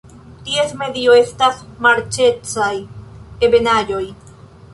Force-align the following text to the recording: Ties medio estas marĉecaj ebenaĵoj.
Ties 0.45 0.71
medio 0.79 1.17
estas 1.17 1.59
marĉecaj 1.87 2.71
ebenaĵoj. 3.49 4.03